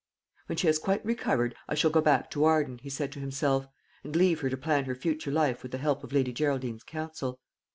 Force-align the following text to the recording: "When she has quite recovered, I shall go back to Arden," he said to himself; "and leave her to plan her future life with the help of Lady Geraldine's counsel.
"When 0.47 0.57
she 0.57 0.65
has 0.65 0.79
quite 0.79 1.05
recovered, 1.05 1.53
I 1.69 1.75
shall 1.75 1.91
go 1.91 2.01
back 2.01 2.31
to 2.31 2.43
Arden," 2.43 2.79
he 2.79 2.89
said 2.89 3.11
to 3.11 3.19
himself; 3.19 3.67
"and 4.03 4.15
leave 4.15 4.39
her 4.39 4.49
to 4.49 4.57
plan 4.57 4.85
her 4.85 4.95
future 4.95 5.29
life 5.29 5.61
with 5.61 5.71
the 5.71 5.77
help 5.77 6.03
of 6.03 6.11
Lady 6.11 6.33
Geraldine's 6.33 6.81
counsel. 6.83 7.39